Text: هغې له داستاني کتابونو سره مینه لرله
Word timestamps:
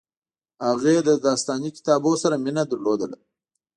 هغې 0.67 0.95
له 1.07 1.13
داستاني 1.25 1.69
کتابونو 1.77 2.17
سره 2.23 2.35
مینه 2.43 2.63
لرله 2.83 3.17